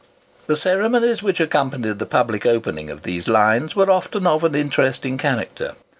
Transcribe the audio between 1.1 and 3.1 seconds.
which accompanied the public opening of